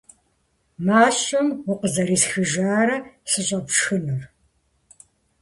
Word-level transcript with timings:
-Мащэм 0.85 1.47
укъызэрисхыжара 1.71 2.97
сыщӏэпшхынур? 3.29 4.23